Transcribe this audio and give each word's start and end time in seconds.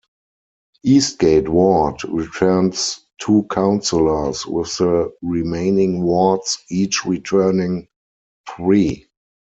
Eastgate 0.83 1.47
ward 1.47 2.03
returns 2.05 3.01
two 3.19 3.45
councillors, 3.51 4.47
with 4.47 4.75
the 4.79 5.13
remaining 5.21 6.01
wards 6.01 6.57
each 6.71 7.05
returning 7.05 7.87
three. 8.49 9.05